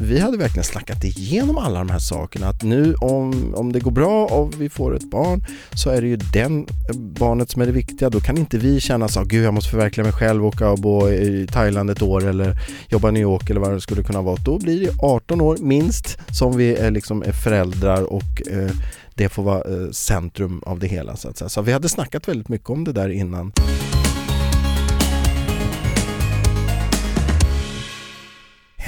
[0.00, 3.90] Vi hade verkligen snackat igenom alla de här sakerna att nu om, om det går
[3.90, 5.44] bra och vi får ett barn
[5.74, 8.10] så är det ju den eh, barnet som är det viktiga.
[8.10, 11.08] Då kan inte vi känna så gud jag måste förverkliga mig själv, åka och bo
[11.08, 12.56] i Thailand ett år eller
[12.88, 14.36] jobba i New York eller vad det skulle kunna vara.
[14.36, 18.70] Då blir det 18 år minst som vi är, liksom, är föräldrar och eh,
[19.14, 21.48] det får vara eh, centrum av det hela så att säga.
[21.48, 23.52] Så vi hade snackat väldigt mycket om det där innan.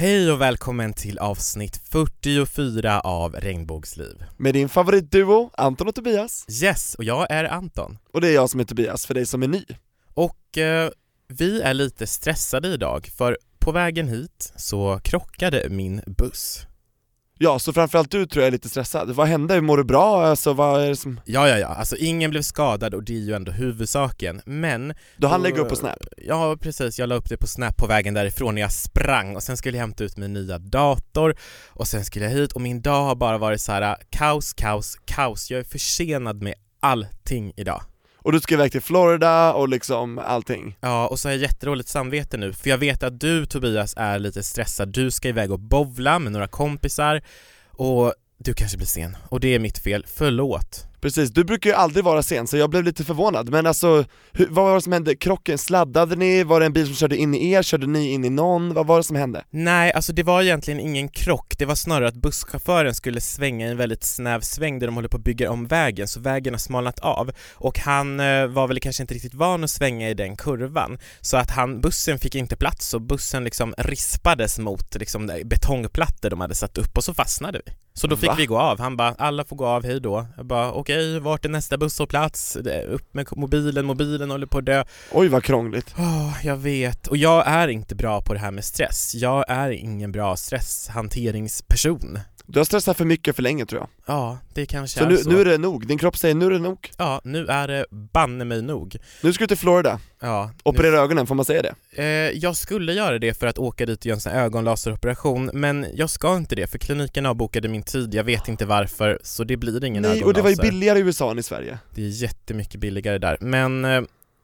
[0.01, 4.23] Hej och välkommen till avsnitt 44 av Regnbågsliv.
[4.37, 6.45] Med din favoritduo, Anton och Tobias.
[6.63, 7.97] Yes, och jag är Anton.
[8.13, 9.63] Och det är jag som är Tobias, för dig som är ny.
[10.13, 10.89] Och eh,
[11.27, 16.65] vi är lite stressade idag, för på vägen hit så krockade min buss.
[17.43, 19.11] Ja, så framförallt du tror jag är lite stressad.
[19.11, 19.61] Vad hände?
[19.61, 20.25] Mår du bra?
[20.25, 21.21] Alltså vad är det som...
[21.25, 24.93] Ja, ja, ja, alltså ingen blev skadad och det är ju ändå huvudsaken, men...
[25.17, 25.97] Då- lägga upp på Snap?
[26.17, 26.99] Ja, precis.
[26.99, 29.77] Jag la upp det på Snap på vägen därifrån när jag sprang och sen skulle
[29.77, 31.35] jag hämta ut min nya dator
[31.67, 34.97] och sen skulle jag hit och min dag har bara varit så här kaos, kaos,
[35.05, 35.51] kaos.
[35.51, 37.81] Jag är försenad med allting idag.
[38.23, 40.77] Och du ska iväg till Florida och liksom allting.
[40.81, 44.19] Ja, och så har jag jätteroligt samvete nu, för jag vet att du Tobias är
[44.19, 44.89] lite stressad.
[44.89, 47.21] Du ska iväg och bowla med några kompisar
[47.67, 49.17] och du kanske blir sen.
[49.29, 50.90] Och det är mitt fel, förlåt.
[51.01, 54.47] Precis, du brukar ju aldrig vara sen så jag blev lite förvånad, men alltså hur,
[54.49, 55.15] vad var det som hände?
[55.15, 56.43] Krocken, sladdade ni?
[56.43, 57.61] Var det en bil som körde in i er?
[57.61, 58.73] Körde ni in i någon?
[58.73, 59.43] Vad var det som hände?
[59.49, 63.69] Nej, alltså det var egentligen ingen krock, det var snarare att busschauffören skulle svänga i
[63.69, 66.59] en väldigt snäv sväng där de håller på att bygga om vägen, så vägen har
[66.59, 70.35] smalnat av och han eh, var väl kanske inte riktigt van att svänga i den
[70.35, 76.29] kurvan, så att han, bussen fick inte plats och bussen liksom rispades mot liksom betongplattor
[76.29, 77.73] de hade satt upp och så fastnade vi.
[77.93, 78.35] Så då fick Va?
[78.37, 80.90] vi gå av, han bara 'alla får gå av, hej då' Jag bara 'okej,
[81.21, 82.55] vart är nästa busshållplats?
[82.87, 85.93] Upp med mobilen, mobilen håller på att dö' Oj vad krångligt.
[85.97, 87.07] Åh, jag vet.
[87.07, 89.15] Och jag är inte bra på det här med stress.
[89.15, 92.19] Jag är ingen bra stresshanteringsperson.
[92.45, 93.89] Du har stressat för mycket för länge tror jag.
[94.15, 95.29] Ja, det kanske Så är nu, så.
[95.29, 96.91] nu är det nog, din kropp säger nu är det nog.
[96.97, 98.95] Ja, nu är det banne mig nog.
[99.21, 101.75] Nu ska du till Florida, Ja, operera ögonen, får man säga det?
[101.97, 105.85] nu, eh, jag skulle göra det för att åka dit och göra en ögonlaseroperation, men
[105.93, 109.57] jag ska inte det för kliniken avbokade min tid, jag vet inte varför, så det
[109.57, 110.27] blir ingen Nej, ögonlaser.
[110.27, 111.79] och det var ju billigare i USA än i Sverige.
[111.95, 114.01] Det är jättemycket billigare där, men eh,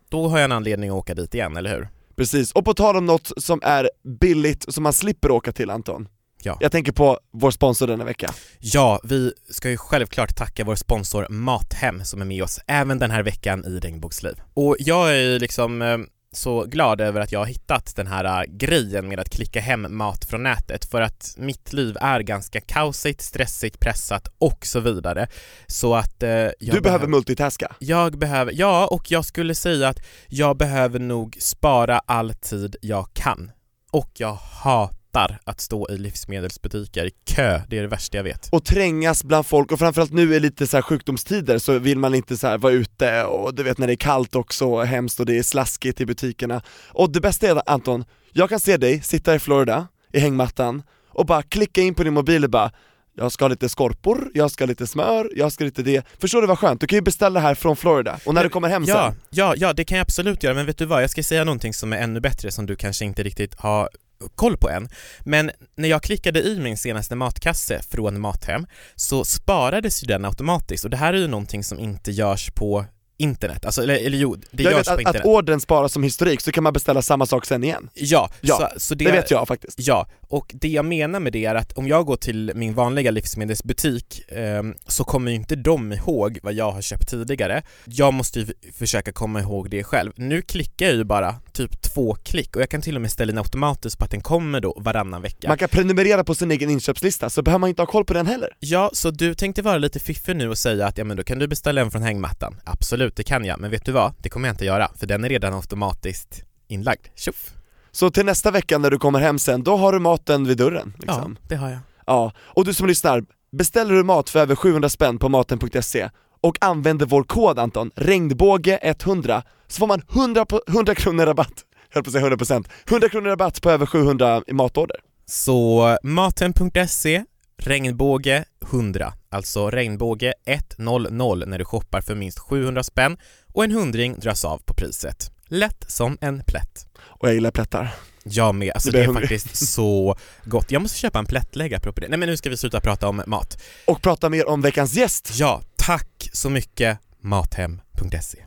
[0.09, 1.87] då har jag en anledning att åka dit igen, eller hur?
[2.15, 3.89] Precis, och på tal om något som är
[4.19, 6.07] billigt, som man slipper åka till Anton.
[6.41, 6.57] Ja.
[6.61, 8.33] Jag tänker på vår sponsor denna vecka.
[8.59, 13.11] Ja, vi ska ju självklart tacka vår sponsor Mathem som är med oss även den
[13.11, 14.41] här veckan i Regnbågsliv.
[14.53, 15.97] Och jag är ju liksom eh,
[16.31, 19.97] så glad över att jag har hittat den här eh, grejen med att klicka hem
[19.97, 25.27] mat från nätet för att mitt liv är ganska kaosigt, stressigt, pressat och så vidare.
[25.67, 27.75] Så att eh, jag du behöver multitaska.
[27.79, 33.07] jag behöver, ja och jag skulle säga att jag behöver nog spara all tid jag
[33.13, 33.51] kan.
[33.91, 34.96] Och jag hatar
[35.43, 38.49] att stå i livsmedelsbutiker i kö, det är det värsta jag vet.
[38.51, 42.15] och trängas bland folk och framförallt nu är lite så här sjukdomstider så vill man
[42.15, 45.25] inte så vara ute och du vet när det är kallt också och hemskt och
[45.25, 46.61] det är slaskigt i butikerna.
[46.89, 51.25] Och det bästa är Anton, jag kan se dig sitta i Florida, i hängmattan och
[51.25, 52.71] bara klicka in på din mobil och bara
[53.19, 56.05] jag ska ha lite skorpor, jag ska ha lite smör, jag ska ha lite det.
[56.19, 56.81] Förstår du vad skönt?
[56.81, 59.53] Du kan ju beställa här från Florida och när du kommer hem Ja, sen ja,
[59.57, 61.03] ja, det kan jag absolut göra, men vet du vad?
[61.03, 63.89] Jag ska säga någonting som är ännu bättre som du kanske inte riktigt har
[64.35, 64.89] koll på än.
[65.19, 70.83] Men när jag klickade i min senaste matkasse från Mathem så sparades ju den automatiskt
[70.83, 72.85] och det här är ju någonting som inte görs på
[73.17, 75.21] internet, alltså eller, eller jo, det jag görs vet på internet.
[75.21, 77.89] att ordern sparas som historik så kan man beställa samma sak sen igen.
[77.93, 79.79] Ja, Ja, så, så Det vet jag faktiskt.
[79.79, 83.11] Ja, och det jag menar med det är att om jag går till min vanliga
[83.11, 87.63] livsmedelsbutik ehm, så kommer ju inte de ihåg vad jag har köpt tidigare.
[87.85, 90.11] Jag måste ju försöka komma ihåg det själv.
[90.15, 93.31] Nu klickar jag ju bara typ två klick och jag kan till och med ställa
[93.31, 95.47] in automatiskt på att den kommer då varannan vecka.
[95.47, 98.27] Man kan prenumerera på sin egen inköpslista så behöver man inte ha koll på den
[98.27, 98.49] heller.
[98.59, 101.39] Ja, så du tänkte vara lite fiffig nu och säga att ja men då kan
[101.39, 102.55] du beställa en från hängmattan.
[102.63, 104.13] Absolut, det kan jag, men vet du vad?
[104.21, 107.07] Det kommer jag inte göra, för den är redan automatiskt inlagd.
[107.15, 107.53] Tjoff!
[107.91, 110.93] Så till nästa vecka när du kommer hem sen, då har du maten vid dörren
[110.99, 111.37] liksom.
[111.39, 111.79] Ja, det har jag.
[112.05, 116.09] Ja, och du som lyssnar, beställer du mat för över 700 spänn på maten.se
[116.41, 121.95] och använder vår kod Anton, regnbåge100, så får man 100, på, 100 kronor rabatt, jag
[121.95, 122.09] höll på
[122.43, 124.97] att säga 100%, 100 kronor rabatt på över 700 i matorder.
[125.25, 127.23] Så maten.se,
[127.57, 129.13] regnbåge 100.
[129.29, 133.17] Alltså regnbåge 100 när du shoppar för minst 700 spänn
[133.53, 135.31] och en hundring dras av på priset.
[135.47, 136.87] Lätt som en plätt.
[136.99, 137.95] Och jag gillar plättar.
[138.23, 139.29] Jag med, alltså det är hungrig.
[139.29, 140.71] faktiskt så gott.
[140.71, 142.07] Jag måste köpa en plättlägg apropå det.
[142.07, 143.63] Nej men nu ska vi sluta prata om mat.
[143.85, 145.31] Och prata mer om veckans gäst.
[145.33, 148.37] Ja, tack så mycket Mathem.se.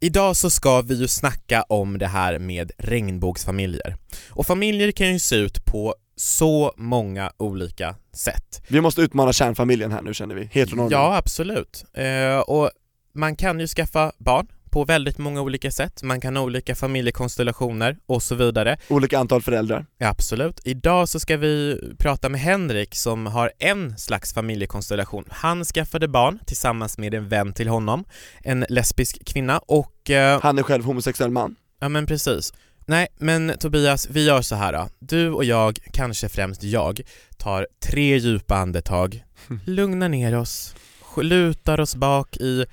[0.00, 3.96] Idag så ska vi ju snacka om det här med regnbågsfamiljer.
[4.30, 8.62] Och familjer kan ju se ut på så många olika sätt.
[8.68, 10.92] Vi måste utmana kärnfamiljen här nu känner vi, heteronormen.
[10.92, 11.84] Ja, absolut.
[11.94, 12.70] Eh, och
[13.14, 16.02] man kan ju skaffa barn på väldigt många olika sätt.
[16.02, 18.76] Man kan ha olika familjekonstellationer och så vidare.
[18.88, 19.86] Olika antal föräldrar.
[19.98, 20.60] Ja, absolut.
[20.64, 25.24] Idag så ska vi prata med Henrik som har en slags familjekonstellation.
[25.30, 28.04] Han skaffade barn tillsammans med en vän till honom,
[28.42, 30.10] en lesbisk kvinna och...
[30.10, 31.56] Eh, Han är själv homosexuell man.
[31.80, 32.52] ja men precis.
[32.88, 34.88] Nej, men Tobias, vi gör så här då.
[34.98, 37.00] Du och jag, kanske främst jag,
[37.36, 39.24] tar tre djupa andetag,
[39.64, 40.74] lugnar ner oss,
[41.16, 42.64] lutar oss bak i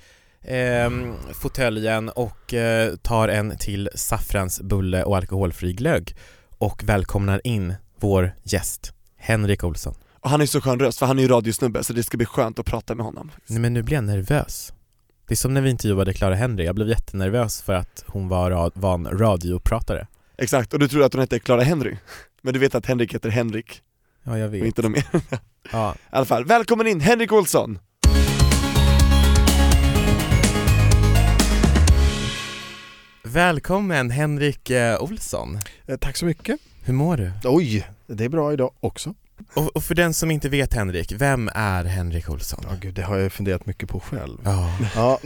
[0.42, 6.16] ehm, fåtöljen och eh, tar en till saffransbulle och alkoholfri glögg
[6.58, 9.94] och välkomnar in vår gäst, Henrik Olsson.
[10.20, 12.26] Och han är så skön röst, för han är ju radiosnubbe så det ska bli
[12.26, 13.30] skönt att prata med honom.
[13.46, 14.72] Nej men nu blir jag nervös.
[15.26, 18.50] Det är som när vi intervjuade Clara Henry, jag blev jättenervös för att hon var,
[18.50, 20.06] ra- var en radiopratare.
[20.38, 21.96] Exakt, och du tror att hon heter Clara Henry.
[22.42, 23.82] Men du vet att Henrik heter Henrik
[24.22, 24.64] Ja, jag och vet.
[24.64, 25.04] inte någon mer.
[25.72, 25.94] Ja.
[25.94, 27.78] I alla fall, välkommen in Henrik Olsson!
[33.22, 35.58] Välkommen Henrik eh, Olsson.
[35.86, 36.60] Eh, Tack så mycket.
[36.82, 37.32] Hur mår du?
[37.44, 39.14] Oj, det är bra idag också.
[39.54, 42.64] Och, och för den som inte vet Henrik, vem är Henrik Olsson?
[42.68, 44.38] Ja gud, det har jag funderat mycket på själv.
[44.44, 44.70] Ja.
[44.94, 45.18] Ja,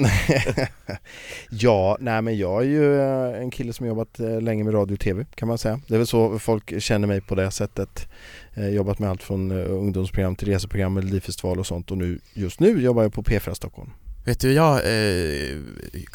[1.51, 4.95] ja nej men jag är ju eh, en kille som jobbat eh, länge med radio
[4.95, 5.81] och tv kan man säga.
[5.87, 8.09] Det är väl så folk känner mig på det sättet.
[8.55, 12.83] Eh, Jobbat med allt från ungdomsprogram till reseprogram, Melodifestival och sånt och nu, just nu
[12.83, 13.91] jobbar jag på P4 Stockholm.
[14.29, 15.57] Vet du, jag, eh,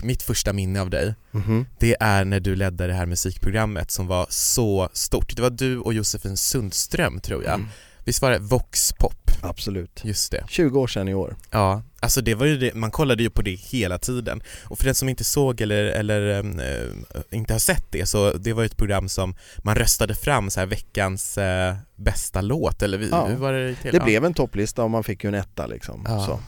[0.03, 1.65] mitt första minne av dig, Mhm.
[1.79, 5.35] det är när du ledde det här musikprogrammet som var så stort.
[5.35, 7.53] Det var du och Josefin Sundström tror jag.
[7.53, 7.67] Mm.
[8.05, 9.13] Visst var det Vox Pop?
[9.41, 10.01] Absolut.
[10.03, 10.43] Just det.
[10.49, 11.35] 20 år sedan i år.
[11.51, 14.43] Ja, alltså det var ju det, man kollade ju på det hela tiden.
[14.65, 16.91] Och för den som inte såg eller, eller eh,
[17.37, 20.59] inte har sett det så det var ju ett program som man röstade fram så
[20.59, 23.25] här veckans eh, bästa låt eller vi- Ja.
[23.25, 23.91] hur var det till?
[23.91, 26.05] Det blev en topplista och man fick ju en etta liksom.
[26.07, 26.25] Ja.
[26.25, 26.39] Så.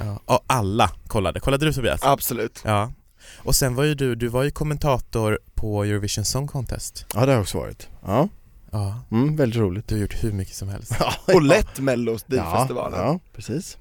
[0.00, 0.20] Ja.
[0.24, 2.00] Och alla kollade, kollade du Tobias?
[2.02, 2.62] Absolut.
[2.64, 2.92] Ja.
[3.38, 7.06] Och sen var ju du, du var ju kommentator på Eurovision Song Contest.
[7.14, 7.88] ja, det har jag också varit.
[8.06, 8.28] Ja,
[8.70, 9.00] Ja.
[9.10, 9.88] mm, väldigt roligt.
[9.88, 10.92] Du har gjort hur mycket som helst.
[11.34, 13.00] Och lätt Mellos ja, festivalen.
[13.00, 13.78] ja, precis.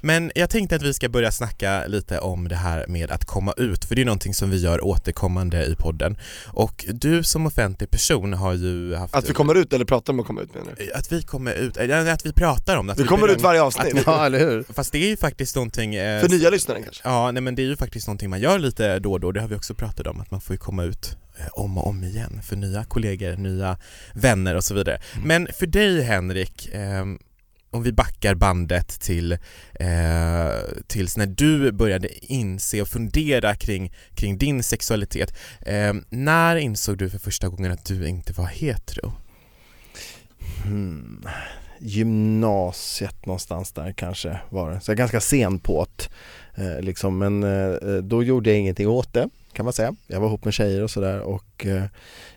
[0.00, 3.52] Men jag tänkte att vi ska börja snacka lite om det här med att komma
[3.56, 6.18] ut, för det är någonting som vi gör återkommande i podden.
[6.46, 9.14] Och du som offentlig person har ju haft...
[9.14, 10.92] Att vi kommer ut eller pratar om att komma ut menar du?
[10.92, 12.92] Att vi kommer ut, eller att vi pratar om det.
[12.92, 13.94] att Vi kommer ut varje avsnitt.
[14.06, 14.64] Ja, eller hur?
[14.72, 15.94] Fast det är ju faktiskt någonting...
[15.94, 17.08] Eh, För nya lyssnare kanske?
[17.08, 19.40] Ja, nej men det är ju faktiskt någonting man gör lite då och då, det
[19.40, 22.04] har vi också pratat om, att man får ju komma ut eh, om och om
[22.04, 23.78] igen för nya kollegor, nya
[24.14, 25.00] vänner och så vidare.
[25.24, 27.18] Men för dig Henrik, ehm,
[27.70, 29.32] om vi backar bandet till
[29.74, 30.48] eh,
[30.86, 35.34] tills när du började inse och fundera kring, kring din sexualitet.
[35.60, 39.12] Eh, när insåg du för första gången att du inte var hetero?
[40.64, 41.26] Hmm.
[41.80, 44.80] Gymnasiet någonstans där kanske var det.
[44.80, 46.08] Så jag är ganska sen på det.
[46.62, 47.18] Eh, liksom.
[47.18, 49.94] Men eh, eh, då gjorde jag ingenting åt det kan man säga.
[50.06, 51.84] Jag var ihop med tjejer och sådär och eh,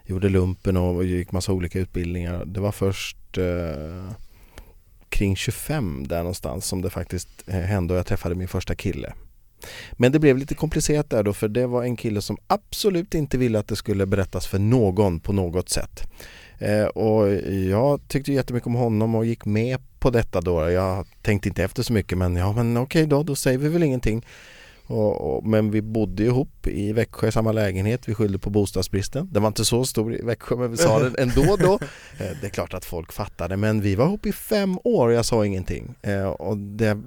[0.06, 2.46] gjorde lumpen och gick massa olika utbildningar.
[2.46, 4.12] Det var först eh,
[5.12, 9.14] kring 25 där någonstans som det faktiskt eh, hände och jag träffade min första kille.
[9.92, 13.38] Men det blev lite komplicerat där då för det var en kille som absolut inte
[13.38, 16.04] ville att det skulle berättas för någon på något sätt.
[16.60, 17.34] Eh, och
[17.70, 20.70] jag tyckte jättemycket om honom och gick med på detta då.
[20.70, 23.84] Jag tänkte inte efter så mycket men ja men okej då, då säger vi väl
[23.84, 24.26] ingenting.
[24.92, 29.30] Och, och, men vi bodde ihop i Växjö i samma lägenhet, vi skyllde på bostadsbristen.
[29.32, 31.74] Den var inte så stor i Växjö men vi sa det ändå då.
[32.20, 35.14] Eh, det är klart att folk fattade men vi var ihop i fem år och
[35.14, 35.96] jag sa ingenting.
[36.02, 37.02] Eh, och det,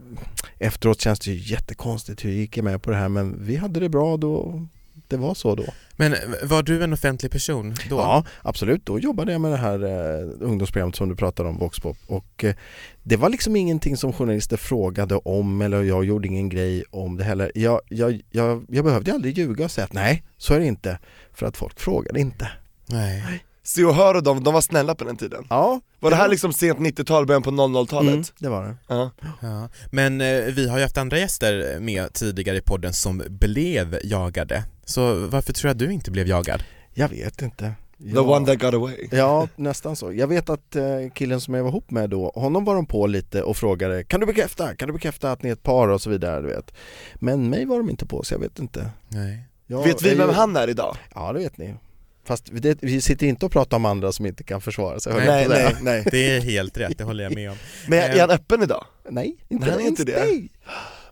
[0.58, 3.80] efteråt känns det ju jättekonstigt hur gick jag med på det här men vi hade
[3.80, 4.66] det bra då.
[5.08, 5.64] Det var så då.
[5.96, 7.96] Men eh, var du en offentlig person då?
[7.96, 8.86] Ja, absolut.
[8.86, 11.96] Då jobbade jag med det här eh, ungdomsprogrammet som du pratade om, Voxpop.
[12.06, 12.54] Och eh,
[13.02, 17.24] det var liksom ingenting som journalister frågade om eller jag gjorde ingen grej om det
[17.24, 17.52] heller.
[17.54, 20.98] Jag, jag, jag, jag behövde aldrig ljuga och säga att nej, så är det inte.
[21.32, 22.50] För att folk frågade inte.
[22.86, 23.44] Nej.
[23.66, 25.44] Se och hör och de, de var snälla på den tiden.
[25.50, 28.12] Ja, Var det här liksom sent 90-tal, början på 00-talet?
[28.12, 28.76] mm, det var det.
[28.88, 29.10] Ja.
[29.42, 29.68] Ja.
[29.92, 34.64] Men eh, vi har ju haft andra gäster med tidigare i podden som blev jagade.
[34.84, 36.62] Så varför tror jag att du inte blev jagad?
[36.94, 37.72] Jag vet inte.
[38.12, 39.08] The one that got away.
[39.10, 40.12] Ja, nästan så.
[40.12, 40.82] Jag vet att eh,
[41.14, 44.20] killen som jag var ihop med då, honom var de på lite och frågade Kan
[44.20, 44.74] du bekräfta?
[44.76, 46.74] Kan du bekräfta att ni är ett par och så vidare, du vet.
[47.14, 48.90] Men mig var de inte på, så jag vet inte.
[49.08, 49.38] Nej.
[49.66, 50.96] Jag, Vet vi jag- vem han är idag?
[51.14, 51.74] Ja, det vet ni.
[52.24, 55.12] Fast det, vi sitter inte och pratar om andra som inte kan försvara sig.
[55.14, 55.48] Nej, säga.
[55.48, 56.04] nej, nej.
[56.10, 57.56] Det är helt rätt, det håller jag med om.
[57.88, 58.84] Men är han öppen idag?
[59.10, 60.24] Nej, inte ens inte det.
[60.24, 60.48] Nej.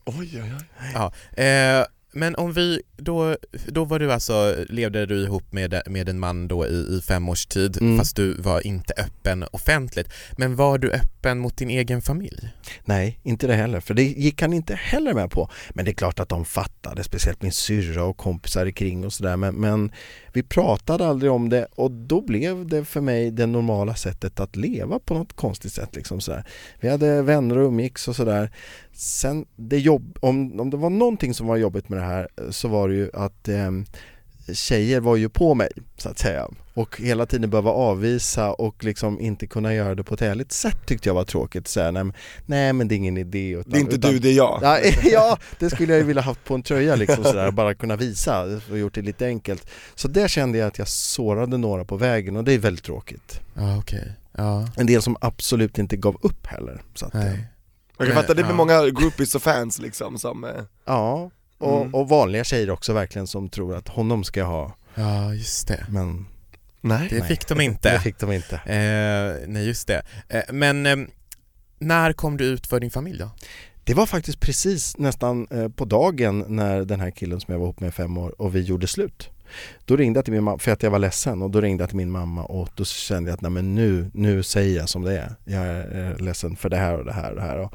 [0.05, 0.91] Oj, oj, oj.
[0.95, 6.09] Ja, eh, men om vi, då, då var du alltså, levde du ihop med, med
[6.09, 7.99] en man då i, i fem års tid Mm.
[7.99, 10.09] fast du var inte öppen offentligt.
[10.39, 12.49] Men var du öppen mot din egen familj?
[12.85, 15.51] Nej, inte det heller, för det gick han inte heller med på.
[15.71, 19.37] Men det är klart att de fattade, speciellt min syrra och kompisar kring och sådär.
[19.37, 19.93] Men, men
[20.33, 24.57] vi pratade aldrig om det och då blev det för mig det normala sättet att
[24.57, 25.97] leva på något konstigt sätt.
[25.97, 26.45] Liksom sådär.
[26.81, 28.51] Vi hade vänner och umgicks och sådär.
[28.93, 32.51] Sen, det jobb, om, om det var någonting som var jobbigt med det här eh,
[32.51, 33.71] så var det ju att eh,
[34.53, 39.21] tjejer var ju på mig så att säga och hela tiden behöva avvisa och liksom
[39.21, 41.69] inte kunna göra det på ett ärligt sätt tyckte jag var tråkigt.
[41.69, 42.15] Så här, nej, men-
[42.47, 43.51] nej men det är ingen idé.
[43.51, 44.59] Utan, Det är inte utan, du, det är jag.
[44.63, 47.97] Ja, ja, det skulle jag ju vilja haft på en tröja liksom sådär, bara kunna
[47.97, 49.67] visa och gjort det lite enkelt.
[49.95, 53.41] Så där kände jag att jag sårade några på vägen och det är väldigt tråkigt.
[53.55, 54.13] Ja, okej.
[54.37, 56.83] Ja, En del som absolut inte gav upp heller.
[56.95, 57.45] Så att, nej.
[57.99, 58.53] Jag kan fatta, det är ja.
[58.55, 60.45] många groupies och fans liksom som...
[60.45, 60.51] eh,
[60.85, 61.31] Ja,
[61.63, 61.95] och, Mm.
[61.95, 65.87] och vanliga tjejer också verkligen som tror att honom ska jag ha, Ja, just det.
[65.89, 66.27] men
[66.81, 67.07] Nej.
[67.11, 67.29] Det Nej.
[67.29, 68.01] fick de det inte.
[68.01, 68.55] fick de inte.
[68.57, 70.03] Eh, nej, just det.
[70.29, 70.97] Eh, men eh,
[71.79, 73.31] när kom du ut för din familj då?
[73.85, 77.67] Det var faktiskt precis nästan eh, på dagen när den här killen som jag var
[77.67, 79.31] ihop med i fem år och vi gjorde slut.
[79.85, 81.89] Då ringde jag till min mamma, för att jag var ledsen och då ringde jag
[81.89, 85.03] till min mamma och då kände jag att nej men nu, nu säger jag som
[85.03, 85.35] det är.
[85.45, 87.59] Jag är eh, ledsen för det här och det här och det här.
[87.59, 87.73] Och,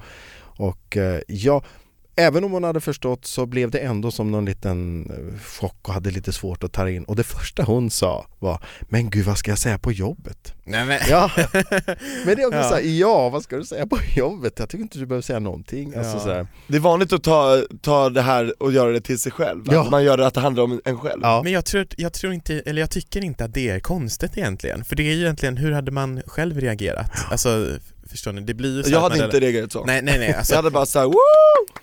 [0.67, 1.63] och eh, jag,
[2.17, 5.93] även om hon hade förstått så blev det ändå som någon liten eh, chock och
[5.93, 7.03] hade lite svårt att ta in.
[7.03, 10.53] Och det första hon sa var Men gud vad ska jag säga på jobbet?
[10.63, 10.99] Nej, men...
[11.09, 11.31] Ja,
[12.25, 12.69] men det är också Ja.
[12.69, 14.53] såhär, ja vad ska du säga på jobbet?
[14.59, 15.93] Jag tycker inte du behöver säga någonting.
[15.95, 16.19] Alltså, Ja.
[16.19, 16.47] sådär.
[16.67, 19.83] Det är vanligt att ta, ta det här och göra det till sig själv, Ja.
[19.83, 21.19] att man gör det att det handlar om en själv.
[21.23, 21.41] Ja.
[21.43, 24.83] Men jag tror, jag tror inte, eller jag tycker inte att det är konstigt egentligen.
[24.83, 27.11] För det är ju egentligen, hur hade man själv reagerat?
[27.31, 28.41] Alltså, förstår ni?
[28.41, 29.85] Det blir ju så Jag hade inte reagerat så.
[29.85, 30.33] Nej, nej, nej.
[30.37, 31.13] Alltså, Jag hade bara såhär, woo!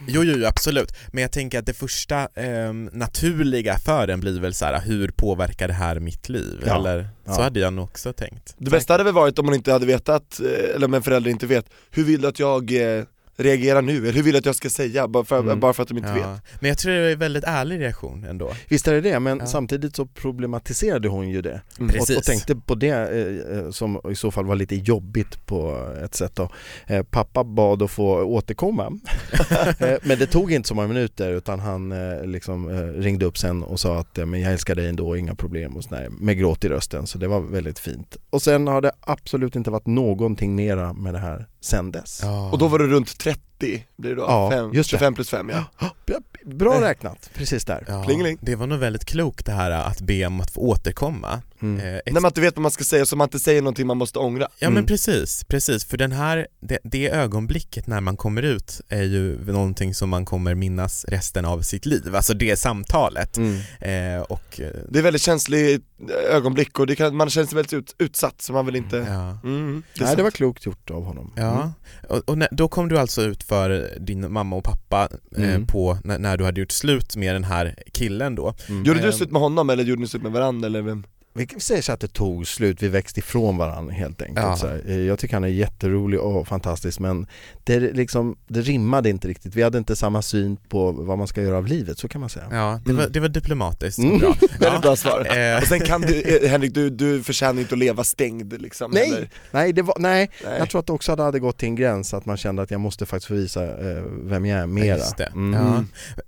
[0.09, 0.93] Jo, jo, jo, absolut.
[1.13, 5.09] Men jag tänker att det första ehm, naturliga för en blir väl så här: hur
[5.09, 6.63] påverkar det här mitt liv?
[6.67, 6.77] Ja.
[6.77, 7.43] Eller så Ja.
[7.43, 8.55] hade jag nog också tänkt.
[8.59, 11.31] Det bästa hade väl varit om man inte hade vetat, eh, eller om en förälder
[11.31, 13.05] inte vet, hur vill du att jag eh,
[13.37, 13.97] reagerar nu?
[13.97, 15.09] Eller hur vill du att jag ska säga?
[15.09, 15.61] Bara för, Mm.
[15.61, 16.23] bara för att de inte vet.
[16.23, 16.39] Ja.
[16.61, 18.53] Men jag tror det är en väldigt ärlig reaktion ändå.
[18.69, 19.47] Visst är det det, men Ja.
[19.47, 21.97] samtidigt så problematiserade hon ju det Mm.
[22.01, 25.89] Och, och tänkte på det eh, eh, som i så fall var lite jobbigt på
[26.05, 26.49] ett sätt då.
[26.87, 28.87] Eh, pappa bad att få återkomma
[29.79, 33.63] eh, men det tog inte så många minuter utan han eh, liksom ringde upp sen
[33.63, 36.69] och sa att men jag älskar dig ändå, inga problem och sådär, med gråt i
[36.69, 38.17] rösten så det var väldigt fint.
[38.31, 42.21] Och sen har det absolut inte varit någonting mera med det här sen dess.
[42.23, 42.51] Ja.
[42.51, 44.23] Och då var du runt 30, blir det då?
[44.23, 44.97] Ja, Fem, just det.
[44.97, 45.65] 25 plus 5 ja.
[46.07, 47.85] Ja, Bra räknat, precis där.
[47.89, 48.39] ja, Plingeling.
[48.41, 51.43] Det var nog väldigt klokt det här att be om att få återkomma.
[51.63, 51.81] Mm.
[51.81, 53.87] Eh, ett- När man inte vet vad man ska säga så man inte säger någonting
[53.87, 54.49] man måste ångra.
[54.59, 54.75] Ja Mm.
[54.75, 59.45] men precis, precis, för den här, det, det ögonblicket när man kommer ut är ju
[59.53, 63.37] någonting som man kommer minnas resten av sitt liv, alltså det samtalet.
[63.37, 63.57] Mm.
[63.81, 65.85] Eh, och eh, Det är väldigt känsligt
[66.31, 68.97] ögonblick och det kan, man känner sig väldigt ut, utsatt så man vill inte...
[68.97, 69.39] ja.
[69.49, 70.17] Mm, det Nej sant.
[70.17, 71.33] det var klokt gjort av honom.
[71.37, 71.71] Ja, Mm.
[72.09, 75.67] och, och när, då kom du alltså ut för din mamma och pappa eh, Mm.
[75.67, 78.55] på, när, när du hade gjort slut med den här killen då.
[78.69, 78.85] Mm.
[78.85, 79.13] Gjorde du Ehm.
[79.13, 81.05] slut med honom eller gjorde ni slut med varandra eller vem?
[81.37, 84.47] Vi säga så att det tog slut, vi växte ifrån varandra helt enkelt.
[84.47, 84.57] Ja.
[84.57, 87.27] Så här, jag tycker han är jätterolig och fantastisk men
[87.65, 89.55] det, liksom, det rimmade inte riktigt.
[89.57, 92.31] Vi hade inte samma syn på vad man ska göra av livet, så kan man
[92.31, 92.47] säga.
[92.51, 94.19] Ja, det, var, det var diplomatiskt Mm.
[94.19, 94.35] bra.
[94.61, 95.37] Väldigt bra svar.
[95.39, 98.91] Eh, Och sen kan du, eh, Henrik, du, du förtjänar inte att leva stängd liksom
[98.91, 99.09] Nej!
[99.09, 99.29] eller?
[99.51, 100.59] Nej, det var, nej, Nej.
[100.59, 102.81] jag tror att det också hade gått till en gräns att man kände att jag
[102.81, 104.97] måste faktiskt få visa eh, vem jag är mera.
[104.97, 105.25] Just det.
[105.27, 105.61] Mm.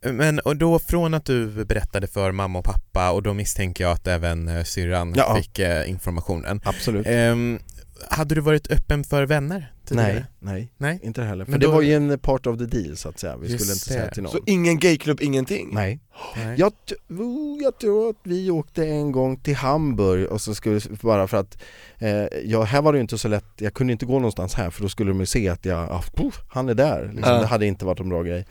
[0.03, 0.11] Ja.
[0.13, 3.93] Men och då från att du berättade för mamma och pappa och då misstänker jag
[3.93, 4.65] att även eh,
[4.97, 5.37] syrran Ja.
[5.37, 6.61] fick eh, informationen.
[6.65, 7.07] Absolut.
[7.07, 7.59] Ehm,
[8.11, 10.13] hade du varit öppen för vänner tidigare?
[10.13, 11.01] Nej, nej, Nej.
[11.03, 11.45] inte heller.
[11.45, 13.37] För Men det då- var ju en part of the deal så att säga.
[13.37, 13.95] Vi Just skulle inte det.
[13.95, 14.33] säga till någon.
[14.33, 15.69] Så ingen gayklubb, ingenting?
[15.73, 16.01] Nej.
[16.37, 16.59] Nej.
[16.59, 16.73] Jag,
[17.63, 21.59] jag tror att vi åkte en gång till Hamburg och så skulle bara för att
[21.99, 22.11] eh,
[22.45, 24.83] ja, här var det ju inte så lätt, jag kunde inte gå någonstans här för
[24.83, 27.11] då skulle de ju se att jag, ah, puff, han är där.
[27.15, 27.33] Liksom.
[27.35, 27.41] Ja.
[27.41, 28.47] Det hade inte varit en bra grej.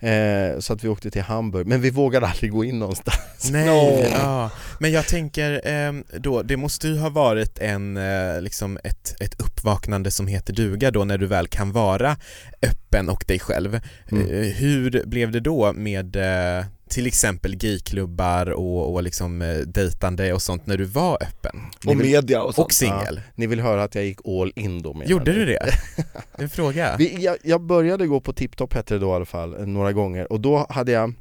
[0.00, 3.50] Eh, så att vi åkte till Hamburg, men vi vågade aldrig gå in någonstans.
[3.50, 4.50] Nej, ja.
[4.78, 9.40] men jag tänker ehm, då, det måste ju ha varit en, eh, liksom ett, ett
[9.40, 12.16] uppvaknande som heter duga då när du väl kan vara
[12.62, 13.80] öppen och dig själv.
[14.10, 14.30] Mm.
[14.30, 20.32] Eh, hur blev det då med, eh, till exempel gayklubbar och, och liksom eh, dejtande
[20.32, 21.60] och sånt när du var öppen?
[21.86, 22.64] Och media och sånt.
[22.66, 23.20] Och singel?
[23.34, 25.38] Ni vill höra att jag gick all in då menar Gjorde ni?
[25.38, 25.70] du det?
[26.38, 26.96] En fråga?
[26.98, 30.32] Vi, jag, jag började gå på TipTop hette det då i alla fall, några gånger
[30.32, 31.14] och då hade jag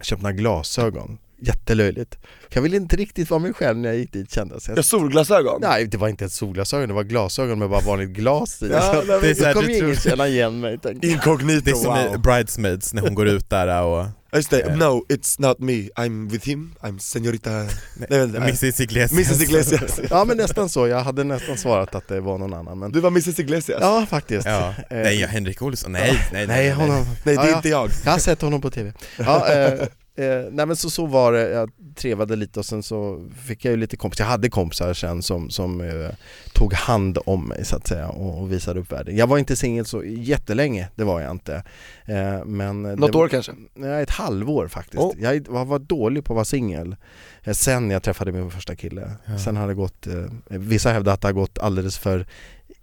[0.00, 2.18] köpt några glasögon Jättelöjligt.
[2.48, 4.84] Jag ville inte riktigt vara mig själv när jag gick dit kändes Ja, jag.
[4.84, 5.58] solglasögon?
[5.60, 8.68] Nej det var inte ens solglasögon, det var glasögon med bara vanligt glas i.
[8.72, 10.78] Ja, Så Det är så Då här, kommer du ingen tror- känna igen mig.
[11.02, 12.14] Inkognito, Det är som wow.
[12.14, 15.72] i Bridesmaids när hon går ut där och Ja, Just det, no it's not me,
[15.96, 17.50] I'm with him, I'm senorita...
[17.50, 17.68] Nej,
[18.08, 18.50] vänta, nej.
[18.52, 19.12] Mrs Iglesias.
[19.12, 20.00] Mrs Iglesias.
[20.10, 23.00] Ja men nästan så, jag hade nästan svarat att det var någon annan men Du
[23.00, 23.78] var Mrs Iglesias?
[23.80, 24.46] Ja faktiskt.
[24.46, 24.74] Ja.
[24.90, 27.56] Eh, Nej, ja, Henrik Olsson, nej, nej, Nej, honom, Nej det är ja.
[27.56, 27.90] inte jag.
[28.04, 28.92] Jag har sett honom på TV.
[29.16, 29.86] Ja, eh,
[30.16, 33.70] eh, nej men så, så var det, jag trevade lite och sen så fick jag
[33.70, 36.10] ju lite kompisar, jag hade kompisar sen som, som eh,
[36.54, 39.16] tog hand om mig så att säga och, och visade upp världen.
[39.16, 41.62] Jag var inte singel så jättelänge, det var jag inte.
[42.04, 43.52] Eh, men Något det, år kanske?
[43.74, 45.02] Nej, ett halvår faktiskt.
[45.02, 45.14] Oh.
[45.18, 46.96] Jag var, var dålig på att vara singel.
[47.44, 49.10] Eh, Sen jag träffade min första kille.
[49.26, 49.38] Ja.
[49.38, 52.26] Sen har det gått, eh, vissa hävdar att det har gått alldeles för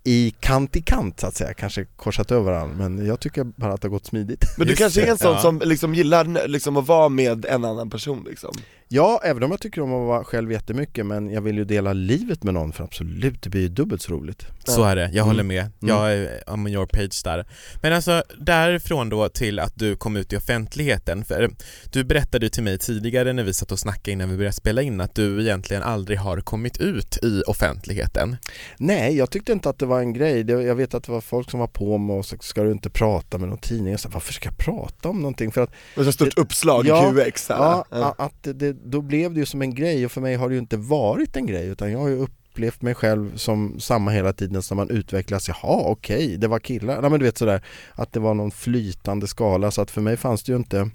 [0.08, 3.74] i kant i kant så att säga, kanske korsat över varandra men jag tycker bara
[3.74, 4.46] att det har gått smidigt.
[4.58, 5.42] Men du Just kanske är en sån ja.
[5.42, 8.54] som liksom gillar liksom att vara med en annan person liksom?
[8.90, 11.94] Ja, även om jag tycker om att vara själv jättemycket men jag vill ju dela
[11.94, 14.46] livet med någon för absolut, det blir ju dubbelt så roligt.
[14.66, 15.48] Så är det, jag håller Mm.
[15.48, 15.90] med.
[15.90, 17.46] Jag är on your page där.
[17.82, 21.50] Men alltså därifrån då till att du kom ut i offentligheten, för
[21.92, 24.82] du berättade ju till mig tidigare när vi satt och snackade innan vi började spela
[24.82, 28.38] in att du egentligen aldrig har kommit ut i offentligheten.
[28.78, 30.44] Nej, jag tyckte inte att det var en grej.
[30.44, 32.72] Det, jag vet att det var folk som var på mig och så ska du
[32.72, 33.92] inte prata med någon tidning.
[33.92, 35.52] Jag sa, varför ska jag prata om någonting?
[35.52, 37.58] För att Och så stort uppslag i Ja, QX här.
[37.92, 40.56] Ja, att det, då blev det ju som en grej och för mig har det
[40.56, 44.34] ju inte varit en grej utan jag har ju upplevt mig själv som samma hela
[44.34, 45.48] tiden som man utvecklas.
[45.48, 47.02] Jaha, okej, det var killar.
[47.02, 47.62] Nej men du vet sådär
[47.94, 50.90] att det var någon flytande skala så att för mig fanns det ju inte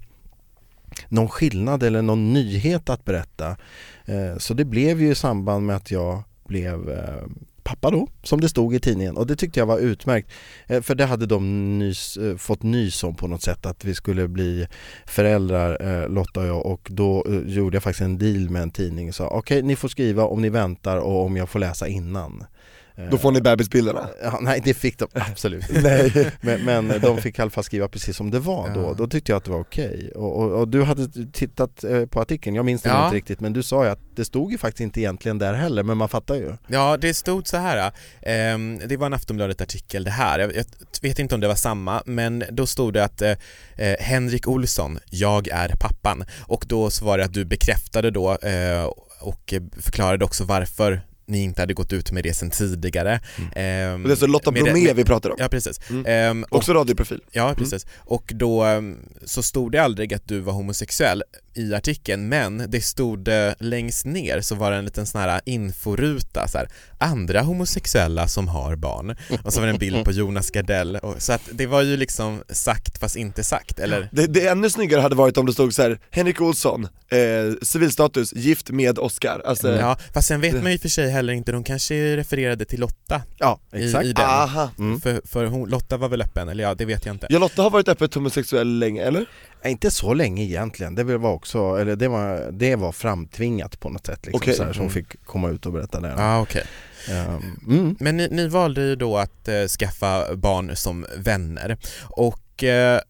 [1.08, 3.56] någon skillnad eller någon nyhet att berätta.
[4.04, 7.22] Eh, så det blev ju i samband med att jag blev eh,
[7.64, 10.30] pappa då, som det stod i tidningen och det tyckte jag var utmärkt.
[10.66, 13.94] Eh, för det hade de nys, eh, fått nys om på något sätt att vi
[13.94, 14.66] skulle bli
[15.06, 19.08] föräldrar, eh, Lotta och jag och då gjorde jag faktiskt en deal med en tidning
[19.08, 22.44] och sa okej ni får skriva om ni väntar och om jag får läsa innan.
[22.96, 24.08] Eh, Då får ni bebisbilderna?
[24.22, 26.30] Ja, nej det fick de absolut Nej.
[26.40, 28.94] men, men de fick i alla fall skriva precis som det var då, Ja.
[28.98, 30.12] då tyckte jag att det var okej.
[30.14, 33.04] Och, och, och du hade tittat eh, på artikeln, jag minns den Ja.
[33.04, 35.82] inte riktigt men du sa ju att det stod ju faktiskt inte egentligen där heller
[35.82, 36.52] men man fattar ju.
[36.66, 37.92] Ja, det stod så här.
[38.22, 40.38] ehm, det var en Aftonbladet-artikel det här.
[40.38, 40.64] Jag, jag
[41.02, 43.30] vet inte om det var samma, men då stod det att eh,
[43.76, 46.24] eh, Henrik Olsson, jag är pappan.
[46.46, 48.84] Och då så var det att du bekräftade då eh,
[49.20, 53.20] och förklarade också varför ni inte hade gått ut med det sen tidigare.
[53.56, 55.36] Ehm, Och det är så Lotta med det- Bromé med- vi pratar om?
[55.38, 55.80] Ja precis.
[55.90, 56.04] Mm.
[56.06, 57.20] Ehm, och, Också radioprofil?
[57.32, 57.86] ja precis.
[57.98, 61.22] Och då ehm, så stod det aldrig att du var homosexuell
[61.54, 65.40] i artikeln men det stod eh, längst ner så var det en liten sån här
[65.44, 70.12] inforuta så här, andra homosexuella som har barn och så var det en bild på
[70.12, 74.26] Jonas Gardell och, så att det var ju liksom sagt fast inte sagt eller Det,
[74.26, 77.18] det ännu snyggare hade varit om det stod så här: Henrik Olsson, eh,
[77.62, 79.42] civilstatus, gift med Oscar.
[79.44, 82.80] Alltså, Ja, fast sen vet man ju för sig heller inte, de kanske refererade till
[82.80, 84.04] Lotta Ja, i, exakt.
[84.04, 84.24] i den.
[84.24, 84.70] aha.
[84.78, 85.00] Mm.
[85.00, 87.26] För, för hon, Lotta var väl öppen, eller ja det vet jag inte.
[87.30, 89.26] Ja, Lotta har varit öppet homosexuell länge, eller?
[89.64, 94.06] Inte så länge egentligen, det var också, eller det var, det var framtvingat på något
[94.06, 94.54] sätt liksom, Okej.
[94.54, 94.92] så här, som Mm.
[94.94, 96.14] fick komma ut och berätta det.
[96.18, 96.64] Ah, okej.
[97.10, 97.96] Ehm, mm.
[98.00, 103.00] Men ni, ni valde ju då att eh, skaffa barn som vänner och eh,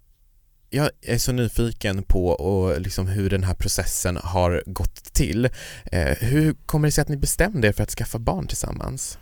[0.71, 5.45] jag är så nyfiken på och liksom hur den här processen har gått till.
[5.85, 9.19] Eh, hur kommer det sig att ni bestämde er för att skaffa barn tillsammans?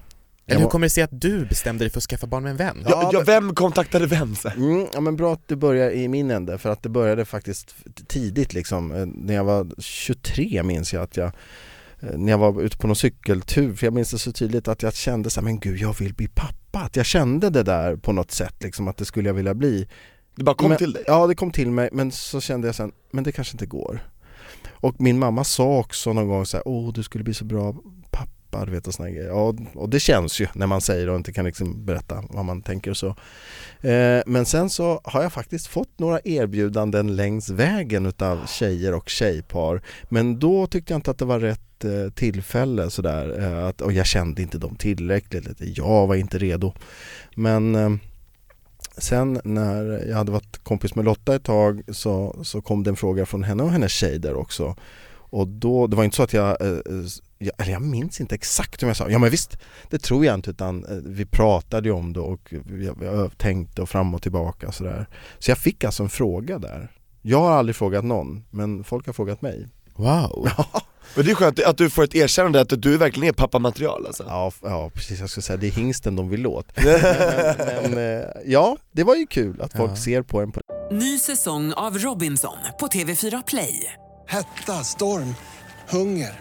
[0.50, 2.56] Eller hur kommer det sig att du bestämde dig för att skaffa barn med en
[2.56, 2.84] vän?
[2.88, 4.36] Ja, Ja, vem kontaktade vem?
[4.56, 7.74] Mm, ja men bra att du börjar i min ände för att det började faktiskt
[8.06, 8.92] tidigt liksom.
[8.92, 11.32] Eh, När jag var 23 minns jag att jag
[12.00, 14.82] eh, när jag var ute på någon cykeltur, för jag minns det så tydligt att
[14.82, 16.78] jag kände så här, men gud jag vill bli pappa.
[16.78, 19.88] Att jag kände det där på något sätt liksom att det skulle jag vilja bli.
[20.36, 21.04] Det bara kom men, till dig?
[21.06, 24.00] Ja det kom till mig men så kände jag sen, men det kanske inte går.
[24.70, 27.74] Och min mamma sa också någon gång så här, åh du skulle bli så bra
[28.50, 29.28] läppar, vet och såna grejer.
[29.28, 32.62] Ja, och det känns ju när man säger och inte kan liksom berätta vad man
[32.62, 33.08] tänker och så.
[33.80, 39.08] Eh, men sen så har jag faktiskt fått några erbjudanden längs vägen utav tjejer och
[39.08, 39.82] tjejpar.
[40.08, 43.40] Men då tyckte jag inte att det var rätt eh, tillfälle sådär.
[43.40, 45.46] Eh, att, och jag kände inte dem tillräckligt.
[45.58, 46.72] Jag var inte redo.
[47.36, 47.90] Men eh,
[48.96, 52.96] Sen när jag hade varit kompis med Lotta ett tag så, så kom det en
[52.96, 54.76] fråga från henne och hennes tjej där också.
[55.30, 56.56] Och då, det var inte så att jag,
[57.42, 59.58] jag, eller jag minns inte exakt om jag sa, ja men visst,
[59.90, 63.82] det tror jag inte utan eh, vi pratade ju om det och vi, vi tänkte
[63.82, 65.06] och fram och tillbaka sådär.
[65.38, 66.92] Så jag fick alltså en fråga där.
[67.22, 69.68] Jag har aldrig frågat någon, men folk har frågat mig.
[69.96, 70.48] Wow!
[71.14, 74.24] Men det är skönt att du får ett erkännande att du verkligen är pappamaterial alltså.
[74.28, 76.66] Ja, ja precis, jag skulle säga det är hingsten de vill åt.
[76.84, 79.96] men, men eh, ja, det var ju kul att folk Ja.
[79.96, 83.92] ser på en på Ny säsong av Robinson på TV4 Play.
[84.26, 85.34] Hetta, storm,
[85.88, 86.40] hunger.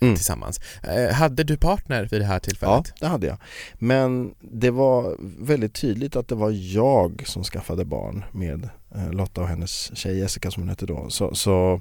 [0.00, 0.14] Mm.
[0.14, 0.60] tillsammans.
[0.82, 2.92] Eh, hade du partner vid det här Ja, tillfället?
[3.00, 3.36] det hade jag.
[3.74, 9.40] Men det var väldigt tydligt att det var jag som skaffade barn med eh, Lotta
[9.40, 11.10] och hennes tjej Jessica som hon hette då.
[11.10, 11.80] Så, så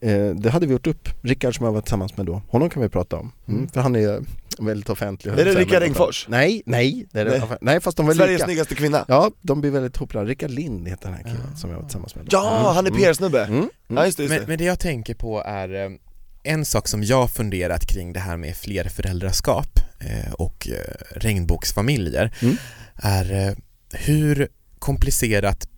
[0.00, 1.08] eh, det hade vi gjort upp.
[1.22, 3.32] Rickard som jag var tillsammans med då, honom kan vi prata om.
[3.46, 3.68] Mm, Mm.
[3.70, 4.20] För han är
[4.58, 5.32] väldigt offentlig.
[5.32, 6.26] Är det Rickard men- Engfors?
[6.28, 7.58] Nej, nej, det är det, Nej.
[7.60, 7.80] nej.
[7.80, 8.44] fast de var Sveriges lika.
[8.44, 9.04] snyggaste kvinna.
[9.08, 10.24] Ja, de blir väldigt populära.
[10.24, 12.24] Rickard Lind heter den här killen som jag var tillsammans med.
[12.24, 12.28] då.
[12.32, 13.02] Ja, han är Mm.
[13.02, 13.44] PR-snubbe.
[13.44, 13.58] Mm.
[13.58, 13.68] Mm.
[13.88, 14.46] Ja just det, just Men, det.
[14.48, 15.98] men det jag tänker på är
[16.48, 22.56] en sak som jag funderat kring det här med flerföräldraskap eh, och eh, regnbågsfamiljer Mm.
[22.94, 23.54] är eh,
[23.92, 25.68] hur komplicerat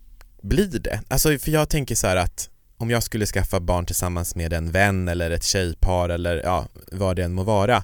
[0.41, 1.01] blir det?
[1.07, 4.71] Alltså för jag tänker så här att om jag skulle skaffa barn tillsammans med en
[4.71, 7.83] vän eller ett tjejpar eller ja, vad det än må vara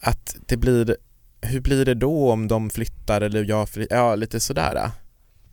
[0.00, 0.96] att det blir
[1.40, 4.90] hur blir det då om de flyttar eller jag flyttar, ja lite sådär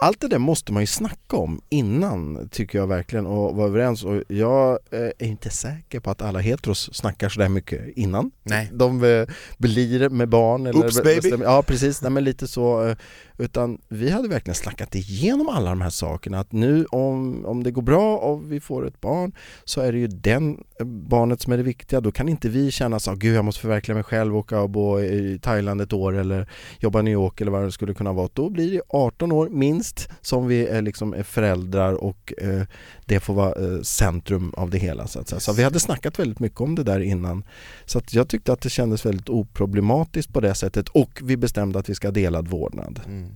[0.02, 4.04] Allt det där måste man ju snacka om innan tycker jag verkligen och vara överens
[4.04, 8.32] och jag eh, är inte säker på att alla heteros snackar sådär mycket innan.
[8.44, 8.70] Nej.
[8.74, 11.34] De eh, blir med barn eller Oops, baby.
[11.44, 12.98] Ja precis, nej men lite så eh,
[13.40, 17.72] utan vi hade verkligen snackat igenom alla de här sakerna att nu om, om det
[17.72, 19.32] går bra och vi får ett barn
[19.66, 22.02] så är det ju den eh, barnet som är det viktiga.
[22.02, 24.70] Då kan inte vi känna så gud jag måste förverkliga mig själv och åka och
[24.70, 26.50] bo i Thailand ett år eller
[26.80, 28.30] jobba i New York eller vad det skulle kunna vara.
[28.34, 32.62] Då blir det 18 år minst som vi är, liksom är föräldrar och eh,
[33.06, 35.08] det får vara eh, centrum av det hela.
[35.08, 35.40] Så, att säga.
[35.40, 37.44] så vi hade snackat väldigt mycket om det där innan.
[37.86, 41.80] Så att jag tyckte att det kändes väldigt oproblematiskt på det sättet och vi bestämde
[41.80, 43.00] att vi ska ha delad vårdnad.
[43.06, 43.29] Mm.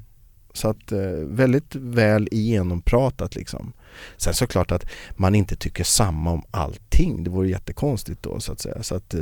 [0.54, 3.74] Så att eh, väldigt väl igenompratat liksom.
[4.18, 7.24] Sen såklart att man inte tycker samma om allting.
[7.24, 8.84] Det vore jättekonstigt då så att säga.
[8.84, 9.22] Så att eh,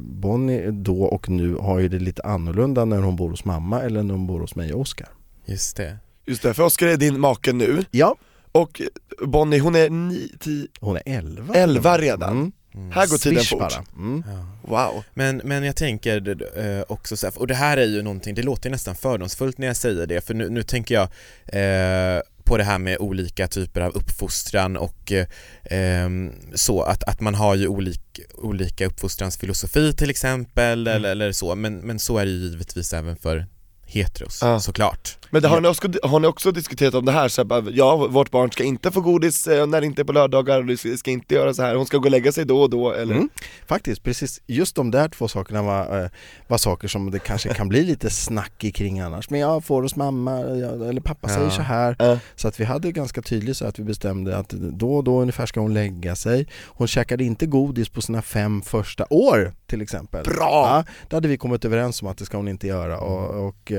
[0.00, 4.02] Bonnie då och nu har ju det lite annorlunda när hon bor hos mamma eller
[4.02, 5.08] när hon bor hos mig och Oskar.
[5.44, 5.98] Just det.
[6.26, 8.16] Just det, för Oskar är din make nu, Ja,
[8.52, 8.82] och
[9.26, 11.54] Bonnie hon är 9, 10, hon är 11.
[11.54, 12.32] 11 redan.
[12.32, 12.52] Mm.
[12.78, 12.92] Mm.
[12.92, 13.58] Här går tiden Swish fort.
[13.58, 13.84] bara.
[13.96, 14.24] Mm.
[14.26, 14.46] Ja.
[14.62, 15.04] Wow.
[15.14, 18.42] Men, men jag tänker eh, också så här, och det här är ju någonting, det
[18.42, 21.08] låter nästan fördomsfullt när jag säger det, för nu, nu tänker jag
[21.46, 26.08] eh, på det här med olika typer av uppfostran och eh,
[26.54, 30.96] så, att, att man har ju olik, olika uppfostransfilosofi till exempel Mm.
[30.96, 33.46] eller, eller så, men, men så är det ju givetvis även för
[33.88, 34.60] heteros Ja.
[34.60, 35.18] såklart.
[35.30, 37.28] Men det, har, ni också, har ni också diskuterat om det här?
[37.28, 40.12] Så här ja, vårt barn ska inte få godis eh, när det inte är på
[40.12, 41.74] lördagar, det ska, inte göra så här.
[41.74, 43.14] hon ska gå och lägga sig då och då eller?
[43.14, 43.28] Mm.
[43.66, 46.10] Faktiskt, precis just de där två sakerna var, eh,
[46.46, 49.30] var saker som det kanske kan bli lite snack kring annars.
[49.30, 51.50] Men jag får hos mamma, eller pappa säger Ja.
[51.50, 51.96] så här.
[51.98, 52.18] Ja.
[52.36, 55.46] Så att vi hade ganska tydligt så att vi bestämde att då och då ungefär
[55.46, 56.46] ska hon lägga sig.
[56.66, 60.24] Hon käkade inte godis på sina fem första år till exempel.
[60.24, 60.38] Bra!
[60.68, 63.72] Ja, det hade vi kommit överens om att det ska hon inte göra och, och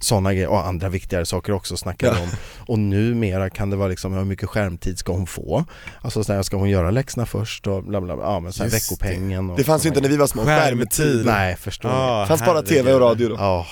[0.00, 2.22] sådana grejer och andra viktigare saker också snackade Ja.
[2.22, 2.28] om.
[2.66, 5.64] Och numera kan det vara liksom hur mycket skärmtid ska hon få?
[6.02, 8.62] Alltså så här, ska hon göra läxorna först och bla bla bla, ja men så
[8.64, 11.22] här, Just veckopengen och Det fanns ju inte när vi var små, skärmtid.
[11.26, 13.34] Nej, förstår Ah, fanns bara tv och radio då.
[13.38, 13.66] Ja,